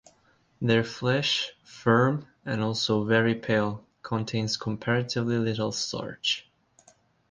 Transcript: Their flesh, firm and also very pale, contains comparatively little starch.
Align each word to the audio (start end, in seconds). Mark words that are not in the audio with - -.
Their 0.59 0.83
flesh, 0.83 1.51
firm 1.63 2.25
and 2.43 2.63
also 2.63 3.03
very 3.03 3.35
pale, 3.35 3.85
contains 4.01 4.57
comparatively 4.57 5.37
little 5.37 5.71
starch. 5.71 6.49